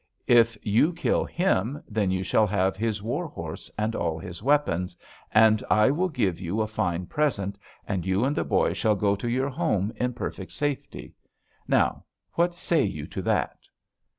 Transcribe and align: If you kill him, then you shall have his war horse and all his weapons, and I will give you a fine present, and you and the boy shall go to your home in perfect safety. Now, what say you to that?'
If 0.25 0.57
you 0.65 0.93
kill 0.93 1.25
him, 1.25 1.83
then 1.87 2.09
you 2.09 2.23
shall 2.23 2.47
have 2.47 2.75
his 2.75 3.03
war 3.03 3.27
horse 3.27 3.69
and 3.77 3.95
all 3.95 4.17
his 4.17 4.41
weapons, 4.41 4.97
and 5.31 5.63
I 5.69 5.91
will 5.91 6.09
give 6.09 6.41
you 6.41 6.59
a 6.59 6.65
fine 6.67 7.05
present, 7.05 7.55
and 7.87 8.03
you 8.03 8.25
and 8.25 8.35
the 8.35 8.43
boy 8.43 8.73
shall 8.73 8.95
go 8.95 9.15
to 9.15 9.29
your 9.29 9.49
home 9.49 9.93
in 9.95 10.13
perfect 10.13 10.53
safety. 10.53 11.13
Now, 11.67 12.03
what 12.33 12.55
say 12.55 12.81
you 12.81 13.05
to 13.09 13.21
that?' 13.21 13.59